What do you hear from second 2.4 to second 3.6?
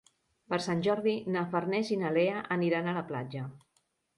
aniran a la platja.